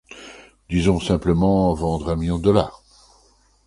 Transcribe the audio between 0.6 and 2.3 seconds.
Disons simplement vendre un